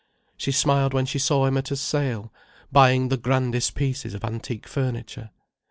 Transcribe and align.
She 0.35 0.51
smiled 0.51 0.95
when 0.95 1.05
she 1.05 1.19
saw 1.19 1.45
him 1.45 1.57
at 1.57 1.69
a 1.69 1.75
sale, 1.75 2.33
buying 2.71 3.09
the 3.09 3.17
grandest 3.17 3.75
pieces 3.75 4.15
of 4.15 4.23
antique 4.25 4.65
furniture. 4.67 5.29